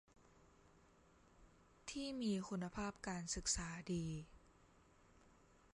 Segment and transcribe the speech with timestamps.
[1.89, 4.05] ที่มีคุณภาพการศึกษาดี